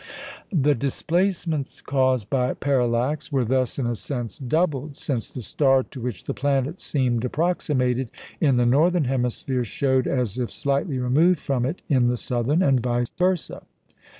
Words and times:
The 0.51 0.73
displacements 0.73 1.79
caused 1.79 2.27
by 2.27 2.55
parallax 2.55 3.31
were 3.31 3.45
thus 3.45 3.77
in 3.77 3.85
a 3.85 3.95
sense 3.95 4.39
doubled, 4.39 4.97
since 4.97 5.29
the 5.29 5.43
star 5.43 5.83
to 5.83 6.01
which 6.01 6.23
the 6.23 6.33
planet 6.33 6.79
seemed 6.79 7.23
approximated 7.23 8.09
in 8.39 8.55
the 8.55 8.65
northern 8.65 9.03
hemisphere, 9.03 9.63
showed 9.63 10.07
as 10.07 10.39
if 10.39 10.51
slightly 10.51 10.97
removed 10.97 11.37
from 11.39 11.67
it 11.67 11.83
in 11.87 12.07
the 12.07 12.17
southern, 12.17 12.63
and 12.63 12.79
vice 12.81 13.11
versâ. 13.11 13.61